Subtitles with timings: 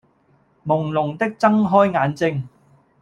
[0.65, 1.37] 朦朧的睜
[1.69, 2.47] 開眼睛